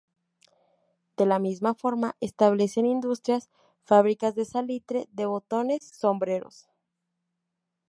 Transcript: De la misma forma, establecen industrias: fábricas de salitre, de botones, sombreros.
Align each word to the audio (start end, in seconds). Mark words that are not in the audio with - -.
De 1.15 1.27
la 1.27 1.37
misma 1.37 1.75
forma, 1.75 2.15
establecen 2.21 2.87
industrias: 2.87 3.51
fábricas 3.83 4.33
de 4.33 4.45
salitre, 4.45 5.07
de 5.11 5.27
botones, 5.27 5.87
sombreros. 5.93 6.67